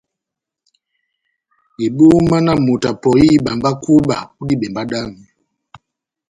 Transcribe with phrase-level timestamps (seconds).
[1.85, 5.23] Ebóma na moto apɔhi ihíba mba kúba ó dibembá dami!